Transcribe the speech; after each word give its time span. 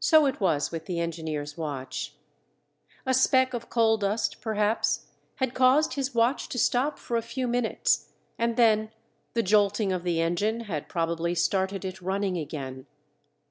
So 0.00 0.26
it 0.26 0.38
was 0.38 0.70
with 0.70 0.84
the 0.84 1.00
engineer's 1.00 1.56
watch. 1.56 2.14
A 3.06 3.14
speck 3.14 3.54
of 3.54 3.70
coal 3.70 3.96
dust, 3.96 4.42
perhaps, 4.42 5.06
had 5.36 5.54
caused 5.54 5.94
his 5.94 6.14
watch 6.14 6.50
to 6.50 6.58
stop 6.58 6.98
for 6.98 7.16
a 7.16 7.22
few 7.22 7.48
minutes 7.48 8.12
and 8.38 8.58
then 8.58 8.90
the 9.32 9.42
jolting 9.42 9.92
of 9.92 10.02
the 10.04 10.20
engine 10.20 10.64
had 10.68 10.90
probably 10.90 11.34
started 11.34 11.86
it 11.86 12.02
running 12.02 12.36
again. 12.36 12.84